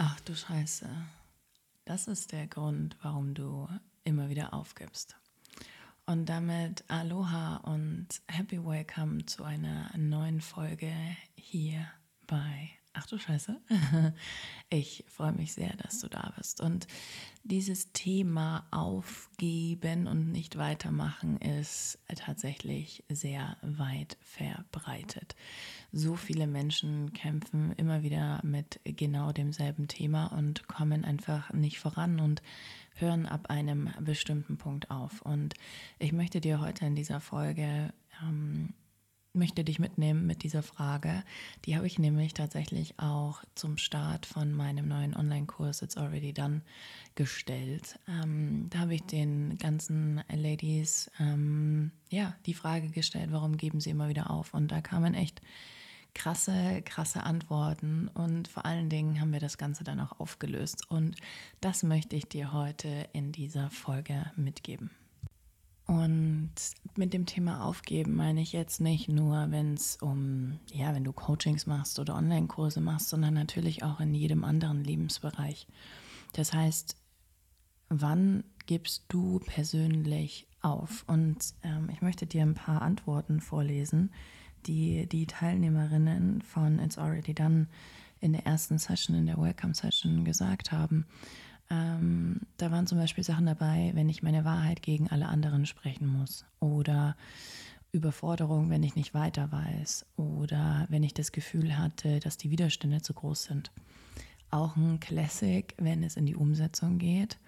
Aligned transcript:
Ach 0.00 0.20
du 0.20 0.36
Scheiße. 0.36 0.88
Das 1.84 2.06
ist 2.06 2.30
der 2.30 2.46
Grund, 2.46 2.96
warum 3.02 3.34
du 3.34 3.68
immer 4.04 4.28
wieder 4.28 4.54
aufgibst. 4.54 5.16
Und 6.06 6.26
damit 6.26 6.84
Aloha 6.86 7.56
und 7.56 8.06
Happy 8.28 8.64
Welcome 8.64 9.26
zu 9.26 9.42
einer 9.42 9.90
neuen 9.96 10.40
Folge 10.40 10.92
hier 11.34 11.90
bei 12.28 12.70
Ach 12.98 13.06
du 13.06 13.18
Scheiße. 13.18 13.60
Ich 14.70 15.02
freue 15.08 15.32
mich 15.32 15.54
sehr, 15.54 15.74
dass 15.76 16.00
du 16.00 16.08
da 16.08 16.34
bist. 16.36 16.60
Und 16.60 16.86
dieses 17.42 17.90
Thema 17.92 18.66
Aufgeben 18.70 20.06
und 20.06 20.30
nicht 20.30 20.58
weitermachen 20.58 21.38
ist 21.38 21.98
tatsächlich 22.16 23.02
sehr 23.08 23.56
weit 23.62 24.18
verbreitet. 24.20 25.36
So 25.90 26.16
viele 26.16 26.46
Menschen 26.46 27.14
kämpfen 27.14 27.72
immer 27.78 28.02
wieder 28.02 28.40
mit 28.44 28.78
genau 28.84 29.32
demselben 29.32 29.88
Thema 29.88 30.26
und 30.26 30.68
kommen 30.68 31.06
einfach 31.06 31.50
nicht 31.54 31.78
voran 31.78 32.20
und 32.20 32.42
hören 32.96 33.24
ab 33.24 33.48
einem 33.48 33.90
bestimmten 34.00 34.58
Punkt 34.58 34.90
auf. 34.90 35.22
Und 35.22 35.54
ich 35.98 36.12
möchte 36.12 36.42
dir 36.42 36.60
heute 36.60 36.84
in 36.84 36.94
dieser 36.94 37.20
Folge 37.22 37.94
ähm, 38.22 38.74
möchte 39.38 39.64
dich 39.64 39.78
mitnehmen 39.78 40.26
mit 40.26 40.42
dieser 40.42 40.62
Frage. 40.62 41.22
Die 41.64 41.76
habe 41.76 41.86
ich 41.86 41.98
nämlich 41.98 42.34
tatsächlich 42.34 42.98
auch 42.98 43.42
zum 43.54 43.78
Start 43.78 44.26
von 44.26 44.52
meinem 44.52 44.88
neuen 44.88 45.16
Online-Kurs 45.16 45.82
It's 45.82 45.96
Already 45.96 46.32
Done 46.32 46.62
gestellt. 47.14 47.98
Ähm, 48.08 48.66
da 48.70 48.80
habe 48.80 48.94
ich 48.94 49.02
den 49.04 49.56
ganzen 49.58 50.22
Ladies 50.30 51.10
ähm, 51.18 51.92
ja 52.10 52.34
die 52.46 52.54
Frage 52.54 52.88
gestellt, 52.88 53.30
warum 53.30 53.56
geben 53.56 53.80
sie 53.80 53.90
immer 53.90 54.08
wieder 54.08 54.30
auf? 54.30 54.52
Und 54.52 54.72
da 54.72 54.80
kamen 54.80 55.14
echt 55.14 55.40
krasse, 56.14 56.82
krasse 56.84 57.22
Antworten 57.22 58.08
und 58.08 58.48
vor 58.48 58.64
allen 58.64 58.88
Dingen 58.88 59.20
haben 59.20 59.32
wir 59.32 59.40
das 59.40 59.56
Ganze 59.56 59.84
dann 59.84 60.00
auch 60.00 60.18
aufgelöst. 60.18 60.90
Und 60.90 61.16
das 61.60 61.82
möchte 61.82 62.16
ich 62.16 62.26
dir 62.26 62.52
heute 62.52 63.08
in 63.12 63.32
dieser 63.32 63.70
Folge 63.70 64.30
mitgeben. 64.36 64.90
Und 65.86 66.50
mit 66.98 67.14
dem 67.14 67.24
Thema 67.26 67.64
aufgeben 67.64 68.14
meine 68.14 68.42
ich 68.42 68.52
jetzt 68.52 68.80
nicht 68.80 69.08
nur, 69.08 69.50
wenn 69.50 69.74
es 69.74 69.96
um, 69.96 70.58
ja, 70.72 70.94
wenn 70.94 71.04
du 71.04 71.12
Coachings 71.12 71.66
machst 71.66 71.98
oder 71.98 72.16
Online-Kurse 72.16 72.80
machst, 72.80 73.08
sondern 73.08 73.34
natürlich 73.34 73.82
auch 73.82 74.00
in 74.00 74.14
jedem 74.14 74.44
anderen 74.44 74.84
Lebensbereich. 74.84 75.66
Das 76.32 76.52
heißt, 76.52 76.96
wann 77.88 78.44
gibst 78.66 79.04
du 79.08 79.40
persönlich 79.40 80.46
auf? 80.60 81.04
Und 81.06 81.38
ähm, 81.62 81.88
ich 81.92 82.02
möchte 82.02 82.26
dir 82.26 82.42
ein 82.42 82.54
paar 82.54 82.82
Antworten 82.82 83.40
vorlesen, 83.40 84.10
die 84.66 85.06
die 85.06 85.26
Teilnehmerinnen 85.26 86.42
von 86.42 86.78
It's 86.78 86.98
Already 86.98 87.32
Done 87.32 87.68
in 88.20 88.32
der 88.32 88.44
ersten 88.44 88.78
Session, 88.78 89.16
in 89.16 89.26
der 89.26 89.38
Welcome 89.38 89.74
Session 89.74 90.24
gesagt 90.24 90.72
haben. 90.72 91.06
Ähm, 91.70 92.40
da 92.56 92.70
waren 92.70 92.86
zum 92.86 92.98
Beispiel 92.98 93.24
Sachen 93.24 93.46
dabei, 93.46 93.90
wenn 93.94 94.08
ich 94.08 94.22
meine 94.22 94.44
Wahrheit 94.44 94.82
gegen 94.82 95.08
alle 95.08 95.26
anderen 95.26 95.66
sprechen 95.66 96.06
muss 96.06 96.44
oder 96.60 97.16
Überforderung, 97.92 98.70
wenn 98.70 98.82
ich 98.82 98.96
nicht 98.96 99.14
weiter 99.14 99.50
weiß 99.50 100.06
oder 100.16 100.86
wenn 100.88 101.02
ich 101.02 101.14
das 101.14 101.32
Gefühl 101.32 101.78
hatte, 101.78 102.20
dass 102.20 102.36
die 102.36 102.50
Widerstände 102.50 103.02
zu 103.02 103.14
groß 103.14 103.44
sind. 103.44 103.70
Auch 104.50 104.76
ein 104.76 105.00
Classic, 105.00 105.74
wenn 105.78 106.02
es 106.02 106.16
in 106.16 106.26
die 106.26 106.36
Umsetzung 106.36 106.98
geht. 106.98 107.38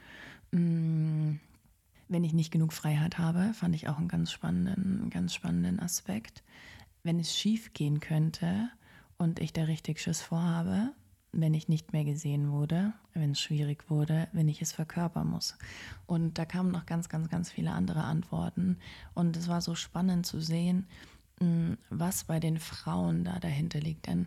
Mm, 0.53 1.37
wenn 2.09 2.25
ich 2.25 2.33
nicht 2.33 2.51
genug 2.51 2.73
Freiheit 2.73 3.19
habe, 3.19 3.55
fand 3.55 3.75
ich 3.75 3.89
auch 3.89 3.99
einen 3.99 4.09
ganz 4.09 4.33
spannenden, 4.33 5.09
ganz 5.11 5.35
spannenden 5.35 5.81
Aspekt. 5.81 6.43
Wenn 7.03 7.21
es 7.21 7.37
schief 7.37 7.73
gehen 7.73 8.01
könnte 8.01 8.69
und 9.17 9.39
ich 9.41 9.53
da 9.53 9.65
richtig 9.65 10.01
Schiss 10.01 10.21
vorhabe, 10.21 10.93
wenn 11.33 11.55
ich 11.55 11.69
nicht 11.69 11.93
mehr 11.93 12.05
gesehen 12.05 12.51
wurde, 12.51 12.93
wenn 13.15 13.33
es 13.33 13.41
schwierig 13.41 13.89
wurde, 13.89 14.29
wenn 14.33 14.49
ich 14.49 14.63
es 14.63 14.73
verkörpern 14.73 15.29
muss. 15.29 15.57
Und 16.07 16.39
da 16.39 16.45
kamen 16.45 16.73
noch 16.73 16.87
ganz, 16.87 17.09
ganz, 17.09 17.29
ganz 17.29 17.51
viele 17.51 17.73
andere 17.73 18.03
Antworten. 18.03 18.79
Und 19.15 19.37
es 19.37 19.49
war 19.49 19.61
so 19.61 19.75
spannend 19.75 20.27
zu 20.27 20.41
sehen, 20.41 20.87
hm, 21.39 21.79
was 21.89 22.25
bei 22.25 22.41
den 22.41 22.59
Frauen 22.59 23.25
da 23.25 23.39
dahinter 23.39 23.81
liegt. 23.81 24.07
Denn 24.07 24.27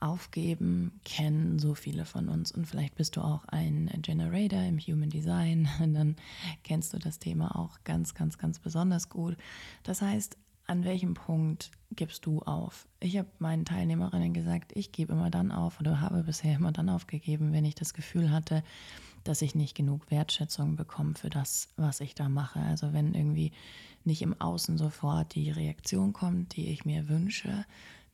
aufgeben 0.00 1.00
kennen 1.04 1.58
so 1.58 1.74
viele 1.74 2.04
von 2.04 2.28
uns. 2.28 2.52
Und 2.52 2.66
vielleicht 2.66 2.94
bist 2.94 3.16
du 3.16 3.22
auch 3.22 3.44
ein 3.46 3.90
Generator 4.02 4.62
im 4.62 4.78
Human 4.78 5.10
Design. 5.10 5.68
Und 5.80 5.94
dann 5.94 6.16
kennst 6.62 6.92
du 6.92 6.98
das 6.98 7.18
Thema 7.18 7.56
auch 7.56 7.78
ganz, 7.84 8.14
ganz, 8.14 8.36
ganz 8.36 8.58
besonders 8.58 9.08
gut. 9.08 9.36
Das 9.82 10.02
heißt, 10.02 10.36
an 10.66 10.84
welchem 10.84 11.14
Punkt 11.14 11.70
gibst 11.90 12.26
du 12.26 12.40
auf? 12.40 12.88
Ich 13.00 13.18
habe 13.18 13.28
meinen 13.38 13.64
Teilnehmerinnen 13.64 14.32
gesagt, 14.32 14.72
ich 14.74 14.92
gebe 14.92 15.12
immer 15.12 15.30
dann 15.30 15.52
auf 15.52 15.80
oder 15.80 16.00
habe 16.00 16.22
bisher 16.22 16.56
immer 16.56 16.72
dann 16.72 16.88
aufgegeben, 16.88 17.52
wenn 17.52 17.64
ich 17.64 17.74
das 17.74 17.94
Gefühl 17.94 18.30
hatte, 18.30 18.62
dass 19.24 19.42
ich 19.42 19.54
nicht 19.54 19.74
genug 19.74 20.10
Wertschätzung 20.10 20.76
bekomme 20.76 21.14
für 21.14 21.30
das, 21.30 21.68
was 21.76 22.00
ich 22.00 22.14
da 22.14 22.28
mache. 22.28 22.60
Also 22.60 22.92
wenn 22.92 23.14
irgendwie 23.14 23.52
nicht 24.04 24.22
im 24.22 24.38
Außen 24.40 24.76
sofort 24.78 25.34
die 25.34 25.50
Reaktion 25.50 26.12
kommt, 26.12 26.56
die 26.56 26.68
ich 26.68 26.84
mir 26.84 27.08
wünsche, 27.08 27.64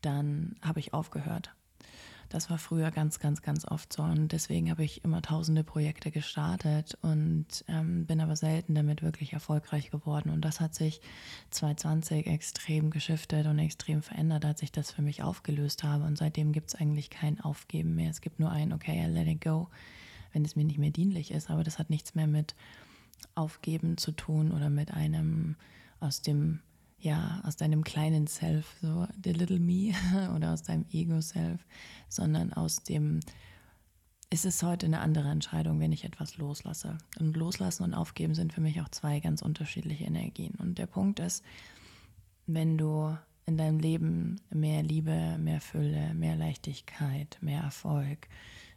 dann 0.02 0.56
habe 0.62 0.80
ich 0.80 0.94
aufgehört. 0.94 1.52
Das 2.30 2.48
war 2.48 2.58
früher 2.58 2.92
ganz, 2.92 3.18
ganz, 3.18 3.42
ganz 3.42 3.66
oft 3.66 3.92
so. 3.92 4.04
Und 4.04 4.30
deswegen 4.30 4.70
habe 4.70 4.84
ich 4.84 5.04
immer 5.04 5.20
tausende 5.20 5.64
Projekte 5.64 6.12
gestartet 6.12 6.96
und 7.02 7.64
ähm, 7.66 8.06
bin 8.06 8.20
aber 8.20 8.36
selten 8.36 8.76
damit 8.76 9.02
wirklich 9.02 9.32
erfolgreich 9.32 9.90
geworden. 9.90 10.30
Und 10.30 10.44
das 10.44 10.60
hat 10.60 10.72
sich 10.72 11.00
2020 11.50 12.28
extrem 12.28 12.90
geschiftet 12.90 13.46
und 13.46 13.58
extrem 13.58 14.00
verändert, 14.00 14.44
als 14.44 14.62
ich 14.62 14.70
das 14.70 14.92
für 14.92 15.02
mich 15.02 15.24
aufgelöst 15.24 15.82
habe. 15.82 16.04
Und 16.04 16.18
seitdem 16.18 16.52
gibt 16.52 16.68
es 16.68 16.76
eigentlich 16.76 17.10
kein 17.10 17.40
Aufgeben 17.40 17.96
mehr. 17.96 18.10
Es 18.10 18.20
gibt 18.20 18.38
nur 18.38 18.52
ein, 18.52 18.72
okay, 18.72 19.04
I 19.04 19.10
let 19.10 19.26
it 19.26 19.40
go, 19.40 19.68
wenn 20.32 20.44
es 20.44 20.54
mir 20.54 20.64
nicht 20.64 20.78
mehr 20.78 20.92
dienlich 20.92 21.32
ist. 21.32 21.50
Aber 21.50 21.64
das 21.64 21.80
hat 21.80 21.90
nichts 21.90 22.14
mehr 22.14 22.28
mit 22.28 22.54
Aufgeben 23.34 23.96
zu 23.96 24.12
tun 24.12 24.52
oder 24.52 24.70
mit 24.70 24.92
einem 24.92 25.56
aus 25.98 26.22
dem 26.22 26.60
ja, 27.00 27.40
aus 27.44 27.56
deinem 27.56 27.82
kleinen 27.82 28.26
Self, 28.26 28.76
so 28.80 29.06
the 29.24 29.32
little 29.32 29.58
me 29.58 29.92
oder 30.36 30.52
aus 30.52 30.62
deinem 30.62 30.84
Ego-Self, 30.92 31.64
sondern 32.08 32.52
aus 32.52 32.82
dem, 32.82 33.20
ist 34.28 34.44
es 34.44 34.62
heute 34.62 34.86
eine 34.86 35.00
andere 35.00 35.28
Entscheidung, 35.28 35.80
wenn 35.80 35.92
ich 35.92 36.04
etwas 36.04 36.36
loslasse. 36.36 36.98
Und 37.18 37.36
loslassen 37.36 37.84
und 37.84 37.94
aufgeben 37.94 38.34
sind 38.34 38.52
für 38.52 38.60
mich 38.60 38.80
auch 38.80 38.88
zwei 38.90 39.20
ganz 39.20 39.42
unterschiedliche 39.42 40.04
Energien. 40.04 40.54
Und 40.58 40.78
der 40.78 40.86
Punkt 40.86 41.20
ist, 41.20 41.42
wenn 42.46 42.76
du 42.76 43.16
in 43.46 43.56
deinem 43.56 43.80
Leben 43.80 44.40
mehr 44.50 44.82
Liebe, 44.82 45.36
mehr 45.38 45.60
Fülle, 45.60 46.14
mehr 46.14 46.36
Leichtigkeit, 46.36 47.38
mehr 47.40 47.62
Erfolg, 47.62 48.28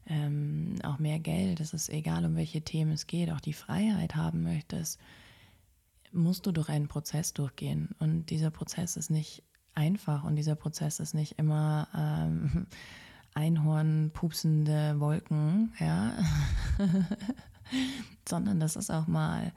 ähm, 0.08 0.76
auch 0.84 1.00
mehr 1.00 1.20
Geld, 1.20 1.60
es 1.60 1.74
ist 1.74 1.90
egal, 1.90 2.26
um 2.26 2.36
welche 2.36 2.62
Themen 2.62 2.92
es 2.94 3.06
geht, 3.06 3.32
auch 3.32 3.40
die 3.40 3.54
Freiheit 3.54 4.16
haben 4.16 4.44
möchtest, 4.44 5.00
musst 6.13 6.46
du 6.46 6.51
durch 6.51 6.69
einen 6.69 6.88
Prozess 6.88 7.34
durchgehen. 7.34 7.90
Und 8.00 8.29
dieser 8.29 8.51
Prozess 8.51 8.96
ist 8.97 9.09
nicht 9.09 9.44
einfach 9.75 10.24
und 10.24 10.35
dieser 10.35 10.56
Prozess 10.56 11.00
ist 11.00 11.13
nicht 11.13 11.40
immer 11.40 11.88
ähm, 11.96 12.68
Einhorn, 13.34 14.12
Wolken, 14.13 15.74
ja, 15.79 16.13
sondern 18.29 18.59
das 18.59 18.75
ist 18.75 18.91
auch 18.91 19.07
mal 19.07 19.51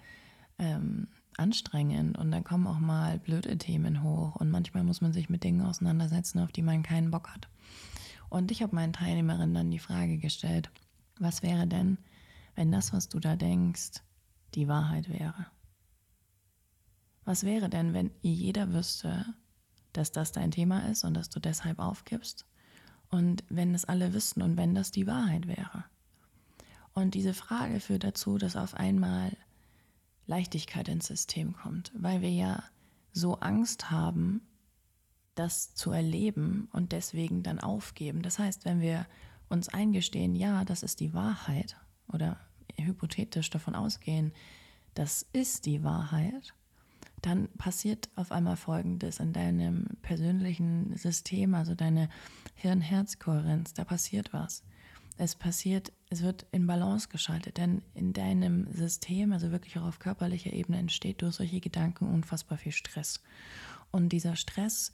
ähm, 0.59 1.09
anstrengend 1.37 2.17
und 2.17 2.31
dann 2.31 2.43
kommen 2.43 2.67
auch 2.67 2.79
mal 2.79 3.19
blöde 3.19 3.59
Themen 3.59 4.03
hoch 4.03 4.37
und 4.37 4.51
manchmal 4.51 4.83
muss 4.83 5.03
man 5.03 5.13
sich 5.13 5.29
mit 5.29 5.45
Dingen 5.45 5.61
auseinandersetzen, 5.61 6.39
auf 6.39 6.53
die 6.53 6.63
man 6.63 6.83
keinen 6.83 7.11
Bock 7.11 7.29
hat. 7.29 7.49
Und 8.31 8.51
ich 8.51 8.63
habe 8.63 8.75
meinen 8.75 8.95
Teilnehmerinnen 8.95 9.55
dann 9.55 9.71
die 9.71 9.79
Frage 9.79 10.17
gestellt, 10.17 10.71
was 11.19 11.43
wäre 11.43 11.67
denn, 11.67 11.99
wenn 12.55 12.73
das, 12.73 12.95
was 12.95 13.11
du 13.11 13.21
da 13.21 13.37
denkst, 13.37 14.03
die 14.55 14.69
Wahrheit 14.69 15.11
wäre? 15.11 15.47
Was 17.27 17.43
wäre 17.43 17.69
denn, 17.69 17.93
wenn 17.93 18.13
jeder 18.23 18.73
wüsste, 18.73 19.27
dass 19.93 20.13
das 20.13 20.31
dein 20.31 20.53
Thema 20.53 20.89
ist 20.89 21.05
und 21.05 21.15
dass 21.15 21.29
du 21.29 21.41
deshalb 21.41 21.81
aufgibst? 21.81 22.47
Und 23.11 23.43
wenn 23.49 23.75
es 23.75 23.85
alle 23.85 24.15
wüssten 24.15 24.43
und 24.43 24.57
wenn 24.57 24.77
das 24.77 24.93
die 24.93 25.09
Wahrheit 25.09 25.49
wäre? 25.49 25.85
Und 26.95 27.15
diese 27.15 27.35
Frage 27.35 27.81
führt 27.81 28.05
dazu, 28.05 28.39
dass 28.39 28.57
auf 28.57 28.75
einmal 28.75 29.37
Leichtigkeit 30.27 30.89
ins 30.89 31.09
System 31.09 31.55
kommt, 31.55 31.93
weil 31.97 32.23
wir 32.23 32.31
ja 32.31 32.63
so 33.13 33.35
Angst 33.41 33.91
haben, 33.91 34.41
das 35.35 35.75
zu 35.75 35.91
erleben 35.91 36.69
und 36.73 36.93
deswegen 36.93 37.43
dann 37.43 37.59
aufgeben. 37.59 38.23
Das 38.23 38.39
heißt, 38.39 38.65
wenn 38.65 38.81
wir 38.81 39.05
uns 39.49 39.69
eingestehen, 39.69 40.37
ja, 40.37 40.65
das 40.65 40.85
ist 40.85 41.01
die 41.01 41.13
Wahrheit 41.13 41.77
oder 42.07 42.39
hypothetisch 42.77 43.51
davon 43.51 43.75
ausgehen, 43.75 44.33
das 44.95 45.27
ist 45.33 45.67
die 45.67 45.83
Wahrheit, 45.83 46.55
dann 47.27 47.49
passiert 47.59 48.09
auf 48.15 48.31
einmal 48.31 48.57
Folgendes 48.57 49.19
in 49.19 49.33
deinem 49.33 49.87
persönlichen 50.03 50.97
System, 50.97 51.55
also 51.55 51.75
deine 51.75 52.09
Hirn-Herz-Kohärenz, 52.55 53.75
da 53.75 53.83
passiert 53.83 54.33
was. 54.33 54.63
Es 55.19 55.35
passiert, 55.35 55.93
es 56.09 56.23
wird 56.23 56.47
in 56.53 56.69
Balance 56.69 57.09
geschaltet, 57.09 57.57
denn 57.57 57.83
in 57.95 58.13
deinem 58.13 58.73
System, 58.73 59.33
also 59.33 59.51
wirklich 59.51 59.77
auch 59.77 59.87
auf 59.87 59.99
körperlicher 59.99 60.53
Ebene, 60.53 60.79
entsteht 60.79 61.21
durch 61.21 61.35
solche 61.35 61.59
Gedanken 61.59 62.07
unfassbar 62.07 62.59
viel 62.59 62.71
Stress. 62.71 63.21
Und 63.91 64.11
dieser 64.11 64.37
Stress 64.37 64.93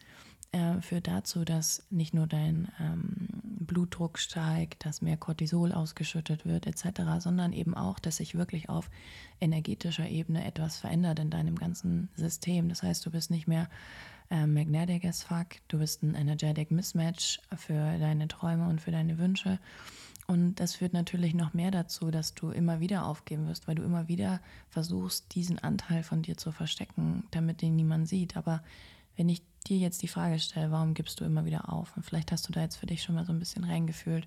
äh, 0.53 0.81
führt 0.81 1.09
dazu, 1.09 1.45
dass 1.45 1.85
nicht 1.91 2.15
nur 2.15 2.27
dein 2.27 2.69
ähm, 2.81 3.52
Blutdruck 3.63 4.19
steigt, 4.19 4.85
dass 4.85 5.03
mehr 5.03 5.17
Cortisol 5.17 5.73
ausgeschüttet 5.73 6.45
wird 6.45 6.67
etc., 6.67 7.03
sondern 7.19 7.53
eben 7.53 7.75
auch, 7.75 7.99
dass 7.99 8.17
sich 8.17 8.35
wirklich 8.35 8.69
auf 8.69 8.91
energetischer 9.41 10.09
Ebene 10.09 10.45
etwas 10.45 10.79
verändert 10.79 11.19
in 11.19 11.31
deinem 11.31 11.57
ganzen 11.57 12.09
System. 12.17 12.69
Das 12.69 12.83
heißt, 12.83 13.05
du 13.05 13.11
bist 13.11 13.31
nicht 13.31 13.49
mehr 13.49 13.69
äh, 14.31 14.47
magnetic 14.47 15.05
as 15.05 15.23
fuck, 15.23 15.47
du 15.69 15.79
bist 15.79 16.03
ein 16.03 16.15
energetic 16.15 16.71
Mismatch 16.71 17.41
für 17.57 17.99
deine 17.99 18.29
Träume 18.29 18.69
und 18.69 18.81
für 18.81 18.91
deine 18.91 19.19
Wünsche. 19.19 19.59
Und 20.27 20.57
das 20.57 20.77
führt 20.77 20.93
natürlich 20.93 21.35
noch 21.35 21.53
mehr 21.53 21.71
dazu, 21.71 22.11
dass 22.11 22.35
du 22.35 22.51
immer 22.51 22.81
wieder 22.81 23.07
aufgeben 23.07 23.49
wirst, 23.49 23.69
weil 23.69 23.75
du 23.75 23.83
immer 23.83 24.09
wieder 24.09 24.41
versuchst, 24.71 25.35
diesen 25.35 25.59
Anteil 25.59 26.03
von 26.03 26.23
dir 26.23 26.37
zu 26.37 26.53
verstecken, 26.53 27.25
damit 27.33 27.61
den 27.61 27.77
niemand 27.77 28.09
sieht. 28.09 28.37
Aber 28.37 28.63
wenn 29.17 29.29
ich 29.29 29.43
dir 29.67 29.79
jetzt 29.79 30.03
die 30.03 30.09
Frage 30.09 30.39
stelle, 30.39 30.71
warum 30.71 30.95
gibst 30.95 31.21
du 31.21 31.25
immer 31.25 31.45
wieder 31.45 31.73
auf? 31.73 31.97
Und 31.97 32.05
vielleicht 32.05 32.33
hast 32.33 32.49
du 32.49 32.53
da 32.53 32.61
jetzt 32.61 32.77
für 32.77 32.87
dich 32.87 33.03
schon 33.03 33.15
mal 33.15 33.25
so 33.25 33.33
ein 33.33 33.39
bisschen 33.39 33.65
reingefühlt. 33.65 34.27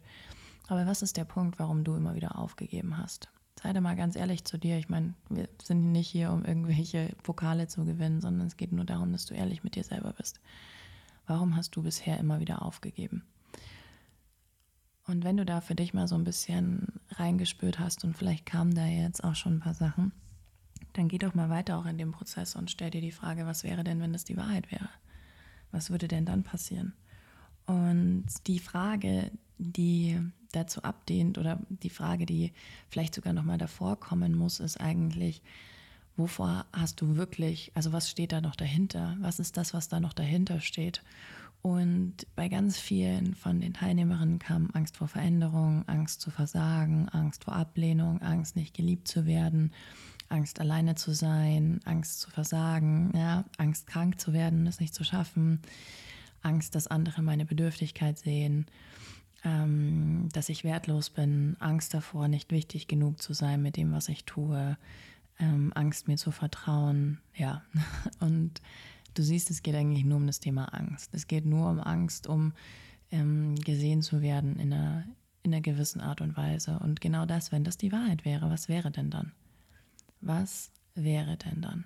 Aber 0.68 0.86
was 0.86 1.02
ist 1.02 1.18
der 1.18 1.26
Punkt, 1.26 1.60
warum 1.60 1.84
du 1.84 1.96
immer 1.96 2.16
wieder 2.16 2.38
aufgegeben 2.38 2.98
hast? 2.98 3.30
Sei 3.62 3.72
da 3.72 3.82
mal 3.82 3.96
ganz 3.96 4.16
ehrlich 4.16 4.44
zu 4.44 4.58
dir. 4.58 4.78
Ich 4.78 4.90
meine, 4.90 5.14
wir 5.30 5.48
sind 5.62 5.92
nicht 5.92 6.10
hier, 6.10 6.32
um 6.32 6.44
irgendwelche 6.44 7.16
Pokale 7.24 7.68
zu 7.68 7.86
gewinnen, 7.86 8.22
sondern 8.22 8.48
es 8.48 8.58
geht 8.58 8.72
nur 8.72 8.86
darum, 8.86 9.12
dass 9.12 9.26
du 9.26 9.34
ehrlich 9.34 9.64
mit 9.64 9.76
dir 9.76 9.84
selber 9.84 10.14
bist. 10.14 10.40
Warum 11.28 11.56
hast 11.56 11.76
du 11.76 11.84
bisher 11.84 12.20
immer 12.20 12.40
wieder 12.40 12.62
aufgegeben? 12.62 13.24
Und 15.08 15.24
wenn 15.24 15.38
du 15.38 15.46
da 15.46 15.62
für 15.62 15.76
dich 15.76 15.94
mal 15.94 16.08
so 16.08 16.16
ein 16.16 16.24
bisschen 16.24 16.88
reingespürt 17.12 17.80
hast 17.80 18.04
und 18.04 18.18
vielleicht 18.18 18.46
kamen 18.46 18.74
da 18.74 18.86
jetzt 18.86 19.24
auch 19.24 19.36
schon 19.36 19.56
ein 19.58 19.60
paar 19.60 19.76
Sachen, 19.76 20.12
dann 20.98 21.08
geh 21.08 21.18
doch 21.18 21.34
mal 21.34 21.50
weiter 21.50 21.78
auch 21.78 21.86
in 21.86 21.98
dem 21.98 22.12
Prozess 22.12 22.56
und 22.56 22.72
stell 22.72 22.90
dir 22.90 23.02
die 23.02 23.12
Frage, 23.12 23.46
was 23.46 23.64
wäre 23.64 23.84
denn, 23.84 24.00
wenn 24.02 24.14
das 24.14 24.24
die 24.24 24.38
Wahrheit 24.38 24.72
wäre? 24.72 24.90
Was 25.72 25.90
würde 25.90 26.08
denn 26.08 26.26
dann 26.26 26.44
passieren? 26.44 26.94
Und 27.66 28.26
die 28.48 28.60
Frage, 28.60 29.32
die 29.58 30.20
dazu 30.52 30.84
abdehnt 30.84 31.38
oder 31.38 31.60
die 31.70 31.90
Frage, 31.90 32.26
die 32.26 32.54
vielleicht 32.90 33.16
sogar 33.16 33.34
noch 33.34 33.44
mal 33.44 33.58
davor 33.58 34.00
kommen 34.00 34.36
muss, 34.36 34.60
ist 34.60 34.80
eigentlich, 34.80 35.42
wovor 36.16 36.66
hast 36.72 37.02
du 37.02 37.16
wirklich, 37.16 37.72
also 37.76 37.92
was 37.92 38.10
steht 38.10 38.32
da 38.32 38.42
noch 38.42 38.56
dahinter? 38.56 39.18
Was 39.20 39.40
ist 39.40 39.58
das, 39.58 39.74
was 39.74 39.90
da 39.90 40.00
noch 40.00 40.14
dahinter 40.14 40.62
steht? 40.62 41.04
Und 41.62 42.28
bei 42.36 42.48
ganz 42.48 42.78
vielen 42.78 43.34
von 43.34 43.60
den 43.60 43.74
Teilnehmerinnen 43.74 44.38
kam 44.38 44.70
Angst 44.74 44.98
vor 44.98 45.08
Veränderung, 45.08 45.84
Angst 45.88 46.22
zu 46.22 46.30
versagen, 46.30 47.10
Angst 47.10 47.44
vor 47.44 47.56
Ablehnung, 47.56 48.22
Angst 48.22 48.56
nicht 48.56 48.76
geliebt 48.76 49.08
zu 49.08 49.26
werden, 49.26 49.72
Angst 50.30 50.60
alleine 50.60 50.96
zu 50.96 51.14
sein, 51.14 51.80
Angst 51.86 52.20
zu 52.22 52.30
versagen, 52.30 53.12
ja, 53.16 53.46
Angst 53.58 53.88
krank 53.88 54.20
zu 54.20 54.34
werden, 54.34 54.68
es 54.68 54.80
nicht 54.80 54.94
zu 54.94 55.04
schaffen, 55.04 55.62
Angst, 56.42 56.76
dass 56.76 56.88
andere 56.88 57.22
meine 57.22 57.46
Bedürftigkeit 57.46 58.18
sehen, 58.18 58.66
ähm, 59.44 60.30
dass 60.34 60.50
ich 60.50 60.64
wertlos 60.64 61.10
bin, 61.10 61.56
Angst 61.60 61.94
davor, 61.94 62.28
nicht 62.28 62.52
wichtig 62.52 62.88
genug 62.88 63.22
zu 63.22 63.34
sein 63.34 63.62
mit 63.62 63.78
dem, 63.78 63.92
was 63.92 64.10
ich 64.10 64.26
tue, 64.26 64.78
ähm, 65.40 65.72
Angst 65.76 66.08
mir 66.08 66.18
zu 66.18 66.32
vertrauen, 66.32 67.20
ja. 67.36 67.62
Und 68.20 68.62
Du 69.16 69.24
siehst, 69.24 69.50
es 69.50 69.64
geht 69.64 69.76
eigentlich 69.76 70.04
nur 70.04 70.18
um 70.18 70.28
das 70.28 70.42
Thema 70.42 70.66
Angst. 70.74 71.14
Es 71.14 71.28
geht 71.28 71.46
nur 71.46 71.70
um 71.70 71.80
Angst, 71.80 72.28
um 72.28 72.52
ähm, 73.12 73.56
gesehen 73.56 74.02
zu 74.02 74.22
werden 74.22 74.60
in 74.60 74.74
einer, 74.74 75.06
in 75.42 75.54
einer 75.54 75.62
gewissen 75.62 76.02
Art 76.02 76.20
und 76.20 76.36
Weise. 76.36 76.80
Und 76.80 77.00
genau 77.00 77.26
das, 77.26 77.54
wenn 77.54 77.64
das 77.64 77.78
die 77.78 77.94
Wahrheit 77.94 78.26
wäre, 78.26 78.50
was 78.50 78.68
wäre 78.68 78.92
denn 78.92 79.10
dann? 79.10 79.32
Was 80.26 80.72
wäre 80.94 81.38
denn 81.38 81.62
dann? 81.62 81.86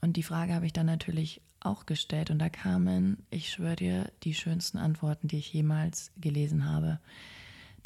Und 0.00 0.16
die 0.16 0.22
Frage 0.22 0.54
habe 0.54 0.66
ich 0.66 0.72
dann 0.72 0.86
natürlich 0.86 1.40
auch 1.60 1.86
gestellt 1.86 2.30
und 2.30 2.38
da 2.38 2.48
kamen, 2.48 3.24
ich 3.30 3.50
schwöre 3.50 3.76
dir, 3.76 4.12
die 4.22 4.34
schönsten 4.34 4.78
Antworten, 4.78 5.28
die 5.28 5.38
ich 5.38 5.52
jemals 5.52 6.12
gelesen 6.16 6.68
habe. 6.68 7.00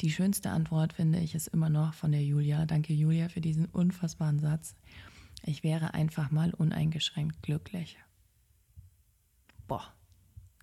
Die 0.01 0.11
schönste 0.11 0.49
Antwort 0.49 0.93
finde 0.93 1.19
ich 1.19 1.35
ist 1.35 1.47
immer 1.47 1.69
noch 1.69 1.93
von 1.93 2.11
der 2.11 2.23
Julia. 2.23 2.65
Danke 2.65 2.93
Julia 2.93 3.29
für 3.29 3.41
diesen 3.41 3.65
unfassbaren 3.65 4.39
Satz. 4.39 4.75
Ich 5.43 5.63
wäre 5.63 5.93
einfach 5.93 6.31
mal 6.31 6.53
uneingeschränkt 6.53 7.41
glücklich 7.43 7.97
boah, 9.71 9.93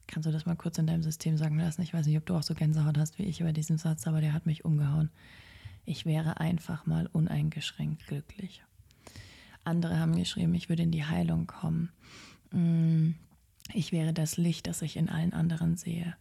kannst 0.07 0.27
du 0.27 0.33
das 0.33 0.45
mal 0.45 0.55
kurz 0.55 0.77
in 0.77 0.87
deinem 0.87 1.03
System 1.03 1.39
sagen 1.39 1.59
lassen? 1.59 1.81
Ich 1.81 1.95
weiß 1.95 2.05
nicht, 2.07 2.19
ob 2.19 2.27
du 2.27 2.35
auch 2.35 2.43
so 2.43 2.53
Gänsehaut 2.53 2.99
hast 2.99 3.19
wie 3.19 3.23
ich 3.23 3.41
über 3.41 3.55
diesen 3.55 3.79
Satz, 3.79 4.07
aber 4.07 4.21
der 4.21 4.35
hat 4.35 4.45
mich 4.45 4.67
umgehauen. 4.67 5.09
Ich 5.87 6.05
wäre 6.05 6.41
einfach 6.41 6.85
mal 6.85 7.07
uneingeschränkt 7.07 8.07
glücklich. 8.07 8.63
Andere 9.69 9.99
haben 9.99 10.17
geschrieben, 10.17 10.55
ich 10.55 10.69
würde 10.69 10.82
in 10.82 10.91
die 10.91 11.05
Heilung 11.05 11.47
kommen. 11.47 11.91
Mm, 12.50 13.11
ich 13.73 13.93
wäre 13.93 14.12
das 14.12 14.37
Licht, 14.37 14.67
das 14.67 14.82
ich 14.82 14.97
in 14.97 15.09
allen 15.09 15.32
anderen 15.32 15.76
sehe. 15.76 16.17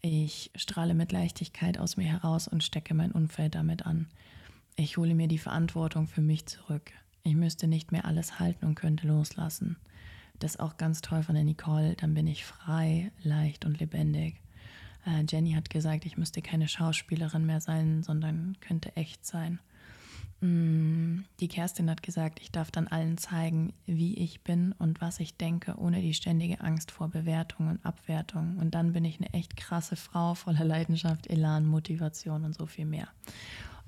Ich 0.00 0.50
strahle 0.54 0.94
mit 0.94 1.12
Leichtigkeit 1.12 1.78
aus 1.78 1.96
mir 1.96 2.06
heraus 2.06 2.46
und 2.46 2.62
stecke 2.62 2.94
mein 2.94 3.12
Umfeld 3.12 3.54
damit 3.54 3.84
an. 3.86 4.06
Ich 4.76 4.96
hole 4.96 5.14
mir 5.14 5.28
die 5.28 5.38
Verantwortung 5.38 6.06
für 6.06 6.20
mich 6.20 6.46
zurück. 6.46 6.92
Ich 7.22 7.34
müsste 7.34 7.66
nicht 7.68 7.90
mehr 7.90 8.04
alles 8.04 8.38
halten 8.38 8.66
und 8.66 8.74
könnte 8.74 9.06
loslassen. 9.06 9.76
Das 10.38 10.52
ist 10.52 10.60
auch 10.60 10.76
ganz 10.76 11.00
toll 11.00 11.22
von 11.22 11.34
der 11.34 11.44
Nicole. 11.44 11.94
Dann 11.94 12.14
bin 12.14 12.26
ich 12.26 12.44
frei, 12.44 13.12
leicht 13.22 13.64
und 13.64 13.80
lebendig. 13.80 14.42
Äh, 15.06 15.24
Jenny 15.28 15.52
hat 15.52 15.70
gesagt, 15.70 16.04
ich 16.04 16.16
müsste 16.16 16.42
keine 16.42 16.68
Schauspielerin 16.68 17.46
mehr 17.46 17.60
sein, 17.60 18.02
sondern 18.02 18.56
könnte 18.60 18.94
echt 18.96 19.24
sein. 19.24 19.58
Mm, 20.40 21.20
die 21.40 21.48
Kerstin 21.48 21.90
hat 21.90 22.02
gesagt, 22.02 22.40
ich 22.40 22.50
darf 22.50 22.70
dann 22.70 22.88
allen 22.88 23.18
zeigen, 23.18 23.72
wie 23.86 24.14
ich 24.14 24.42
bin 24.42 24.72
und 24.72 25.00
was 25.00 25.20
ich 25.20 25.36
denke, 25.36 25.76
ohne 25.78 26.00
die 26.00 26.14
ständige 26.14 26.60
Angst 26.60 26.90
vor 26.90 27.08
Bewertung 27.08 27.68
und 27.68 27.84
Abwertung. 27.84 28.58
Und 28.58 28.74
dann 28.74 28.92
bin 28.92 29.04
ich 29.04 29.18
eine 29.18 29.32
echt 29.32 29.56
krasse 29.56 29.96
Frau 29.96 30.34
voller 30.34 30.64
Leidenschaft, 30.64 31.28
Elan, 31.28 31.66
Motivation 31.66 32.44
und 32.44 32.54
so 32.54 32.66
viel 32.66 32.86
mehr. 32.86 33.08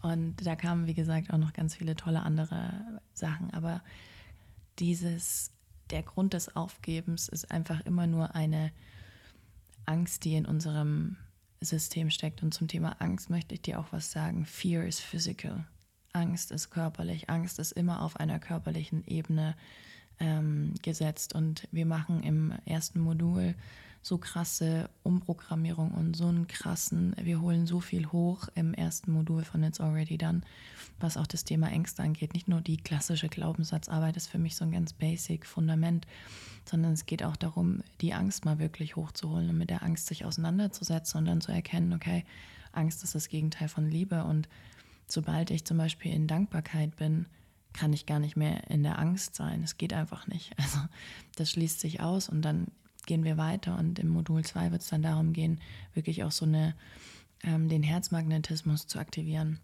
Und 0.03 0.47
da 0.47 0.57
kamen, 0.57 0.87
wie 0.87 0.95
gesagt, 0.95 1.33
auch 1.33 1.39
noch 1.39 1.53
ganz 1.53 1.75
viele 1.75 1.97
tolle 1.97 2.23
andere 2.23 3.01
Sachen. 3.13 3.53
Aber 3.53 3.83
dieses 4.79 5.53
der 5.91 6.03
Grund 6.03 6.33
des 6.33 6.55
Aufgebens 6.57 7.29
ist 7.29 7.51
einfach 7.51 7.81
immer 7.83 8.07
nur 8.07 8.35
eine 8.35 8.73
Angst, 9.85 10.25
die 10.25 10.35
in 10.35 10.47
unserem 10.47 11.17
System 11.61 12.11
steckt. 12.11 12.43
Und 12.43 12.53
zum 12.53 12.69
Thema 12.69 12.97
Angst 13.01 13.31
möchte 13.31 13.55
ich 13.55 13.63
dir 13.63 13.79
auch 13.79 13.87
was 13.93 14.11
sagen. 14.11 14.47
Fear 14.47 14.85
is 14.85 15.01
physical. 15.01 15.65
Angst 16.17 16.51
ist 16.51 16.71
körperlich. 16.71 17.29
Angst 17.29 17.59
ist 17.59 17.73
immer 17.73 18.03
auf 18.03 18.17
einer 18.17 18.39
körperlichen 18.39 19.07
Ebene 19.07 19.55
ähm, 20.19 20.75
gesetzt. 20.83 21.35
Und 21.35 21.69
wir 21.73 21.87
machen 21.87 22.23
im 22.23 22.55
ersten 22.65 23.01
Modul 23.01 23.55
so 24.03 24.19
krasse 24.19 24.89
Umprogrammierung 25.03 25.91
und 25.91 26.17
so 26.17 26.29
einen 26.29 26.47
krassen, 26.47 27.17
wir 27.21 27.41
holen 27.41 27.67
so 27.67 27.81
viel 27.81 28.07
hoch 28.13 28.49
im 28.55 28.73
ersten 28.73 29.11
Modul 29.11 29.45
von 29.45 29.65
It's 29.65 29.81
Already 29.81 30.17
Done, 30.17 30.43
was 31.01 31.17
auch 31.17 31.27
das 31.27 31.43
Thema 31.43 31.69
Ängste 31.71 32.05
angeht. 32.05 32.33
Nicht 32.33 32.47
nur 32.47 32.61
die 32.61 32.77
klassische 32.77 33.29
Glaubenssatzarbeit 33.29 34.17
ist 34.17 34.29
für 34.29 34.39
mich 34.39 34.55
so 34.55 34.65
ein 34.65 34.71
ganz 34.71 34.93
basic 34.93 35.45
Fundament, 35.45 36.07
sondern 36.65 36.93
es 36.93 37.07
geht 37.07 37.25
auch 37.25 37.35
darum, 37.35 37.83
die 38.01 38.15
Angst 38.15 38.45
mal 38.45 38.61
wirklich 38.61 38.95
hochzuholen 38.95 39.51
und 39.51 39.59
mit 39.59 39.71
der 39.71 39.83
Angst 39.83 40.07
sich 40.07 40.25
auseinanderzusetzen 40.25 41.19
und 41.19 41.25
dann 41.27 41.41
zu 41.41 41.51
erkennen, 41.51 41.93
okay, 41.93 42.25
Angst 42.71 43.03
ist 43.03 43.17
das 43.17 43.29
Gegenteil 43.29 43.69
von 43.69 43.91
Liebe 43.91 44.23
und 44.23 44.49
sobald 45.07 45.51
ich 45.51 45.65
zum 45.65 45.79
Beispiel 45.79 46.13
in 46.13 46.27
Dankbarkeit 46.27 46.97
bin, 46.97 47.27
kann 47.73 47.93
ich 47.93 48.07
gar 48.07 48.19
nicht 48.19 48.37
mehr 48.37 48.71
in 48.71 48.83
der 48.83 48.99
Angst 48.99 49.35
sein. 49.35 49.63
Es 49.63 49.77
geht 49.77 49.93
einfach 49.93 50.27
nicht. 50.27 50.53
Also 50.63 50.79
das 51.37 51.51
schließt 51.51 51.81
sich 51.81 52.01
aus 52.01 52.29
und 52.29 52.43
dann 52.43 52.69
gehen 53.05 53.25
wir 53.25 53.37
weiter 53.37 53.79
und 53.79 53.99
im 53.99 54.09
Modul 54.09 54.45
2 54.45 54.73
wird 54.73 54.83
es 54.83 54.89
dann 54.89 55.03
darum 55.03 55.33
gehen, 55.33 55.61
wirklich 55.95 56.25
auch 56.25 56.33
so 56.33 56.45
eine, 56.45 56.75
ähm, 57.45 57.69
den 57.69 57.83
Herzmagnetismus 57.83 58.87
zu 58.87 58.99
aktivieren 58.99 59.61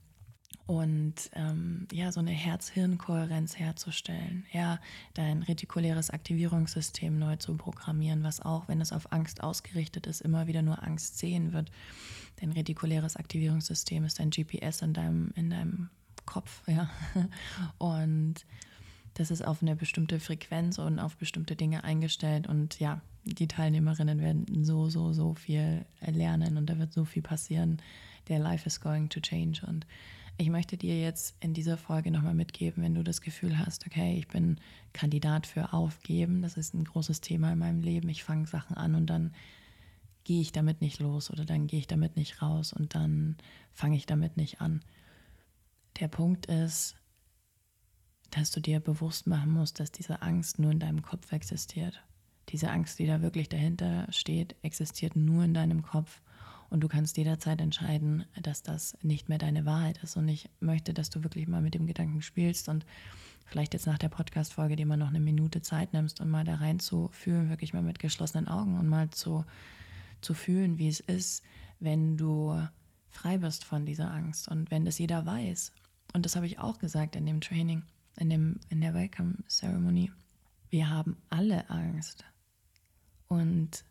und 0.67 1.15
ähm, 1.35 1.89
ja, 1.93 2.13
so 2.13 2.21
eine 2.21 2.31
Herz-Hirn-Kohärenz 2.31 3.59
herzustellen. 3.59 4.47
Ja, 4.53 4.81
dein 5.15 5.43
retikuläres 5.43 6.11
Aktivierungssystem 6.11 7.19
neu 7.19 7.37
zu 7.37 7.57
programmieren, 7.57 8.23
was 8.23 8.41
auch, 8.41 8.69
wenn 8.69 8.81
es 8.81 8.93
auf 8.93 9.13
Angst 9.13 9.43
ausgerichtet 9.43 10.07
ist, 10.07 10.21
immer 10.21 10.47
wieder 10.47 10.63
nur 10.63 10.83
Angst 10.83 11.19
sehen 11.19 11.53
wird. 11.53 11.71
Dein 12.41 12.53
retikuläres 12.53 13.17
Aktivierungssystem 13.17 14.05
ist 14.05 14.19
dein 14.19 14.31
GPS 14.31 14.83
in 14.83 14.95
deinem, 14.95 15.33
in 15.35 15.51
deinem 15.51 15.91
Kopf, 16.27 16.63
ja. 16.69 16.89
Und 17.79 18.45
das 19.15 19.31
ist 19.31 19.45
auf 19.45 19.63
eine 19.63 19.77
bestimmte 19.77 20.21
Frequenz 20.21 20.79
und 20.79 20.99
auf 20.99 21.17
bestimmte 21.17 21.55
Dinge 21.55 21.85
eingestellt. 21.85 22.47
Und 22.47 22.81
ja, 22.81 23.03
die 23.25 23.47
Teilnehmerinnen 23.47 24.21
werden 24.21 24.65
so, 24.65 24.89
so, 24.89 25.13
so 25.13 25.35
viel 25.35 25.85
lernen 26.01 26.57
und 26.57 26.67
da 26.71 26.79
wird 26.79 26.93
so 26.93 27.05
viel 27.05 27.23
passieren. 27.23 27.83
Der 28.29 28.39
Life 28.39 28.67
is 28.67 28.81
going 28.81 29.09
to 29.11 29.21
change. 29.21 29.63
Und 29.67 29.87
ich 30.39 30.51
möchte 30.51 30.77
dir 30.77 31.01
jetzt 31.01 31.37
in 31.41 31.55
dieser 31.55 31.77
Folge 31.77 32.11
nochmal 32.11 32.35
mitgeben, 32.35 32.83
wenn 32.83 32.95
du 32.95 33.05
das 33.05 33.21
Gefühl 33.21 33.59
hast, 33.59 33.87
okay, 33.87 34.17
ich 34.19 34.29
bin 34.29 34.59
Kandidat 34.93 35.47
für 35.47 35.73
Aufgeben, 35.73 36.43
das 36.43 36.57
ist 36.57 36.75
ein 36.75 36.85
großes 36.85 37.21
Thema 37.21 37.53
in 37.53 37.59
meinem 37.59 37.81
Leben. 37.81 38.09
Ich 38.09 38.25
fange 38.25 38.47
Sachen 38.47 38.77
an 38.77 38.95
und 38.95 39.07
dann 39.07 39.35
gehe 40.25 40.41
ich 40.41 40.53
damit 40.53 40.81
nicht 40.81 41.01
los 41.01 41.31
oder 41.31 41.45
dann 41.45 41.67
gehe 41.67 41.81
ich 41.81 41.87
damit 41.87 42.17
nicht 42.17 42.43
raus 42.43 42.73
und 42.73 42.95
dann 42.95 43.37
fange 43.73 43.97
ich 43.97 44.07
damit 44.07 44.37
nicht 44.37 44.61
an. 44.61 44.83
Der 46.01 46.09
Punkt 46.09 46.47
ist, 46.47 46.97
dass 48.31 48.51
du 48.51 48.61
dir 48.61 48.81
bewusst 48.81 49.27
machen 49.27 49.53
musst, 49.53 49.79
dass 49.79 49.93
diese 49.93 50.23
Angst 50.23 50.59
nur 50.59 50.71
in 50.71 50.79
deinem 50.79 51.03
Kopf 51.03 51.33
existiert. 51.33 52.03
Diese 52.49 52.71
Angst, 52.71 52.99
die 52.99 53.07
da 53.07 53.21
wirklich 53.21 53.49
dahinter 53.49 54.07
steht, 54.11 54.57
existiert 54.63 55.17
nur 55.17 55.45
in 55.45 55.55
deinem 55.55 55.83
Kopf. 55.83 56.21
Und 56.73 56.81
du 56.81 56.89
kannst 56.89 57.19
jederzeit 57.19 57.61
entscheiden, 57.61 58.25
dass 58.41 58.63
das 58.63 58.97
nicht 59.03 59.29
mehr 59.29 59.37
deine 59.37 59.67
Wahrheit 59.67 60.03
ist. 60.03 60.17
Und 60.17 60.27
ich 60.29 60.49
möchte, 60.59 60.95
dass 60.95 61.11
du 61.11 61.23
wirklich 61.23 61.47
mal 61.47 61.61
mit 61.61 61.75
dem 61.75 61.87
Gedanken 61.87 62.23
spielst 62.23 62.71
und 62.71 62.87
vielleicht 63.45 63.75
jetzt 63.75 63.87
nach 63.87 63.99
der 63.99 64.09
Podcast-Folge 64.09 64.77
dir 64.77 64.87
mal 64.87 64.97
noch 64.97 65.11
eine 65.11 65.21
Minute 65.21 65.61
Zeit 65.61 65.93
nimmst 65.93 66.23
und 66.23 66.31
mal 66.31 66.45
da 66.45 66.55
rein 66.55 66.81
zu 66.81 67.11
fühlen, 67.13 67.51
wirklich 67.51 67.75
mal 67.75 67.83
mit 67.83 67.99
geschlossenen 67.99 68.49
Augen 68.49 68.79
und 68.79 68.89
mal 68.89 69.11
zu, 69.11 69.45
zu 70.23 70.33
fühlen, 70.33 70.79
wie 70.79 70.89
es 70.89 71.01
ist, 71.01 71.43
wenn 71.79 72.17
du 72.17 72.59
frei 73.11 73.37
bist 73.37 73.67
von 73.67 73.85
dieser 73.85 74.11
Angst 74.11 74.49
und 74.49 74.71
wenn 74.71 74.87
das 74.87 74.99
jeder 74.99 75.27
weiß. 75.27 75.73
Und 76.15 76.25
das 76.25 76.37
habe 76.37 76.47
ich 76.47 76.59
auch 76.59 76.79
gesagt 76.79 77.17
in 77.17 77.27
dem 77.27 77.43
Training, 77.43 77.83
in, 78.17 78.31
dem, 78.31 78.61
in 78.71 78.81
der 78.81 78.95
Welcome 78.95 79.35
Ceremony. 79.47 80.11
Wir 80.71 80.89
haben 80.89 81.19
alle 81.29 81.69
Angst. 81.69 82.25
Und 83.29 83.85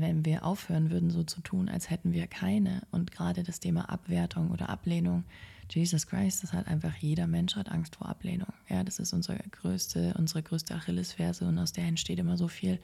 wenn 0.00 0.24
wir 0.24 0.44
aufhören 0.44 0.90
würden, 0.90 1.10
so 1.10 1.22
zu 1.22 1.40
tun, 1.40 1.68
als 1.68 1.90
hätten 1.90 2.12
wir 2.12 2.26
keine. 2.26 2.82
Und 2.90 3.10
gerade 3.10 3.42
das 3.42 3.60
Thema 3.60 3.88
Abwertung 3.90 4.50
oder 4.50 4.68
Ablehnung, 4.68 5.24
Jesus 5.70 6.06
Christ, 6.06 6.42
das 6.42 6.52
hat 6.52 6.68
einfach 6.68 6.94
jeder 6.96 7.26
Mensch 7.26 7.56
hat 7.56 7.70
Angst 7.70 7.96
vor 7.96 8.08
Ablehnung. 8.08 8.52
Ja, 8.68 8.84
das 8.84 8.98
ist 8.98 9.12
unsere 9.12 9.38
größte, 9.50 10.14
unsere 10.16 10.42
größte 10.42 10.74
Achillesferse 10.74 11.46
und 11.46 11.58
aus 11.58 11.72
der 11.72 11.84
entsteht 11.84 12.18
immer 12.18 12.36
so 12.36 12.46
viel, 12.48 12.78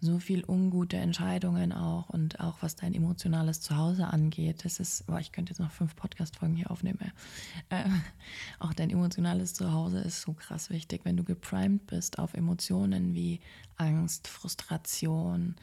so 0.00 0.18
viel 0.18 0.44
ungute 0.44 0.96
Entscheidungen 0.96 1.72
auch 1.72 2.08
und 2.08 2.40
auch 2.40 2.58
was 2.62 2.76
dein 2.76 2.94
emotionales 2.94 3.60
Zuhause 3.60 4.08
angeht. 4.08 4.64
Das 4.64 4.80
ist, 4.80 5.06
boah, 5.06 5.20
ich 5.20 5.32
könnte 5.32 5.52
jetzt 5.52 5.60
noch 5.60 5.70
fünf 5.70 5.94
Podcast-Folgen 5.94 6.56
hier 6.56 6.70
aufnehmen. 6.70 6.98
Äh, 7.70 7.84
auch 8.58 8.74
dein 8.74 8.90
emotionales 8.90 9.54
Zuhause 9.54 10.00
ist 10.00 10.22
so 10.22 10.32
krass 10.32 10.70
wichtig, 10.70 11.02
wenn 11.04 11.16
du 11.16 11.24
geprimed 11.24 11.86
bist 11.86 12.18
auf 12.18 12.34
Emotionen 12.34 13.14
wie 13.14 13.40
Angst, 13.76 14.26
Frustration, 14.26 15.54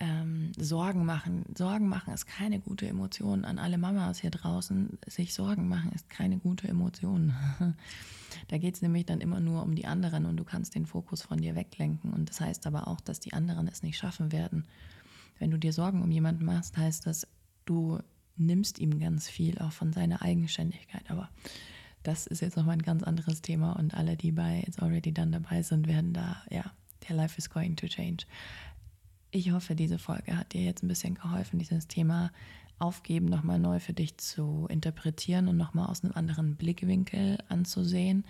ähm, 0.00 0.52
Sorgen 0.58 1.04
machen. 1.04 1.44
Sorgen 1.56 1.88
machen 1.88 2.12
ist 2.12 2.26
keine 2.26 2.60
gute 2.60 2.86
Emotion. 2.86 3.44
An 3.44 3.58
alle 3.58 3.78
Mamas 3.78 4.20
hier 4.20 4.30
draußen, 4.30 4.98
sich 5.06 5.34
Sorgen 5.34 5.68
machen 5.68 5.92
ist 5.92 6.10
keine 6.10 6.38
gute 6.38 6.68
Emotion. 6.68 7.34
da 8.48 8.58
geht 8.58 8.74
es 8.74 8.82
nämlich 8.82 9.06
dann 9.06 9.20
immer 9.20 9.40
nur 9.40 9.62
um 9.62 9.74
die 9.74 9.86
anderen 9.86 10.26
und 10.26 10.36
du 10.36 10.44
kannst 10.44 10.74
den 10.74 10.86
Fokus 10.86 11.22
von 11.22 11.38
dir 11.38 11.54
weglenken. 11.54 12.12
Und 12.12 12.28
das 12.28 12.40
heißt 12.40 12.66
aber 12.66 12.88
auch, 12.88 13.00
dass 13.00 13.20
die 13.20 13.32
anderen 13.32 13.68
es 13.68 13.82
nicht 13.82 13.98
schaffen 13.98 14.32
werden. 14.32 14.66
Wenn 15.38 15.50
du 15.50 15.58
dir 15.58 15.72
Sorgen 15.72 16.02
um 16.02 16.10
jemanden 16.10 16.44
machst, 16.44 16.76
heißt 16.76 17.06
das, 17.06 17.26
du 17.64 17.98
nimmst 18.36 18.78
ihm 18.78 18.98
ganz 18.98 19.28
viel 19.28 19.58
auch 19.58 19.72
von 19.72 19.92
seiner 19.92 20.22
Eigenständigkeit. 20.22 21.08
Aber 21.10 21.30
das 22.02 22.26
ist 22.26 22.42
jetzt 22.42 22.56
nochmal 22.56 22.76
ein 22.76 22.82
ganz 22.82 23.02
anderes 23.02 23.42
Thema 23.42 23.72
und 23.72 23.94
alle, 23.94 24.16
die 24.16 24.32
bei 24.32 24.62
It's 24.66 24.78
Already 24.78 25.12
Done 25.12 25.30
dabei 25.30 25.62
sind, 25.62 25.86
werden 25.88 26.12
da, 26.12 26.42
ja, 26.50 26.64
their 27.00 27.16
life 27.16 27.38
is 27.38 27.48
going 27.48 27.76
to 27.76 27.86
change. 27.86 28.26
Ich 29.36 29.50
hoffe, 29.50 29.74
diese 29.74 29.98
Folge 29.98 30.36
hat 30.36 30.52
dir 30.52 30.62
jetzt 30.62 30.84
ein 30.84 30.88
bisschen 30.88 31.16
geholfen, 31.16 31.58
dieses 31.58 31.88
Thema 31.88 32.30
Aufgeben 32.78 33.26
nochmal 33.26 33.58
neu 33.58 33.80
für 33.80 33.92
dich 33.92 34.16
zu 34.16 34.68
interpretieren 34.70 35.48
und 35.48 35.56
nochmal 35.56 35.88
aus 35.88 36.04
einem 36.04 36.12
anderen 36.12 36.54
Blickwinkel 36.54 37.38
anzusehen. 37.48 38.24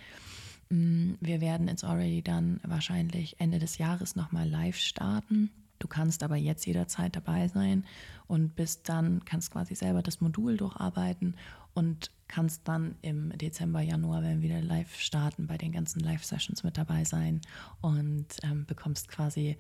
Mm, 0.71 1.13
wir 1.21 1.43
werden 1.43 1.69
It's 1.69 1.85
Already 1.85 2.23
dann 2.23 2.59
wahrscheinlich 2.63 3.39
Ende 3.39 3.59
des 3.59 3.77
Jahres 3.77 4.17
nochmal 4.17 4.49
live 4.49 4.79
starten. 4.79 5.51
Du 5.85 5.89
kannst 5.89 6.23
aber 6.23 6.37
jetzt 6.37 6.65
jederzeit 6.65 7.15
dabei 7.15 7.47
sein 7.47 7.85
und 8.27 8.57
bis 8.57 8.83
dann 8.85 9.23
kannst 9.27 9.51
quasi 9.51 9.75
selber 9.75 10.01
das 10.01 10.23
Modul 10.23 10.57
durcharbeiten 10.57 11.37
und 11.75 12.11
kannst 12.27 12.67
dann 12.67 12.95
im 13.03 13.37
Dezember, 13.37 13.83
Januar, 13.83 14.23
wenn 14.23 14.41
wir 14.41 14.49
wieder 14.49 14.63
live 14.63 14.99
starten, 14.99 15.47
bei 15.47 15.59
den 15.59 15.73
ganzen 15.73 16.01
Live-Sessions 16.01 16.65
mit 16.65 16.79
dabei 16.79 17.05
sein 17.05 17.43
und 17.83 18.29
ähm, 18.45 18.65
bekommst 18.65 19.09
quasi 19.09 19.59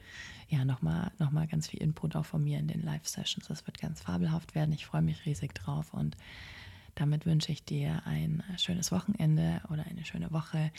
ja 0.48 0.64
nochmal 0.64 1.12
noch 1.18 1.30
mal 1.30 1.46
ganz 1.46 1.68
viel 1.68 1.82
Input 1.82 2.16
auch 2.16 2.24
von 2.24 2.42
mir 2.42 2.58
in 2.58 2.68
den 2.68 2.80
Live-Sessions. 2.80 3.48
Das 3.48 3.66
wird 3.66 3.78
ganz 3.78 4.00
fabelhaft 4.00 4.54
werden. 4.54 4.72
Ich 4.72 4.86
freue 4.86 5.02
mich 5.02 5.26
riesig 5.26 5.54
drauf 5.54 5.92
und 5.92 6.16
damit 6.94 7.26
wünsche 7.26 7.52
ich 7.52 7.64
dir 7.64 8.02
ein 8.06 8.42
schönes 8.56 8.92
Wochenende 8.92 9.60
oder 9.70 9.84
eine 9.86 10.04
schöne 10.04 10.30
Woche. 10.30 10.70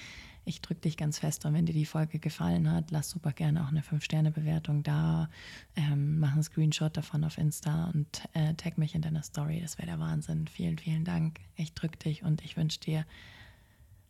Ich 0.46 0.62
drücke 0.62 0.82
dich 0.82 0.96
ganz 0.96 1.20
fest 1.20 1.46
und 1.46 1.54
wenn 1.54 1.66
dir 1.66 1.74
die 1.74 1.86
Folge 1.86 2.20
gefallen 2.20 2.72
hat, 2.72 2.92
lass 2.92 3.10
super 3.10 3.32
gerne 3.32 3.64
auch 3.64 3.70
eine 3.70 3.82
5-Sterne-Bewertung 3.82 4.84
da. 4.84 5.30
Ähm, 5.76 6.20
mach 6.20 6.34
einen 6.34 6.44
Screenshot 6.44 6.96
davon 6.96 7.24
auf 7.24 7.38
Insta 7.38 7.92
und 7.94 8.22
äh, 8.34 8.54
tag 8.54 8.78
mich 8.78 8.94
in 8.94 9.02
deiner 9.02 9.24
Story. 9.24 9.60
Das 9.62 9.78
wäre 9.78 9.88
der 9.88 10.00
Wahnsinn. 10.00 10.48
Vielen, 10.48 10.78
vielen 10.78 11.04
Dank. 11.04 11.40
Ich 11.56 11.74
drücke 11.74 11.98
dich 11.98 12.24
und 12.24 12.44
ich 12.44 12.58
wünsche 12.58 12.80
dir 12.80 13.06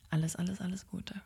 alles, 0.09 0.35
alles, 0.35 0.61
alles 0.61 0.87
Gute. 0.87 1.21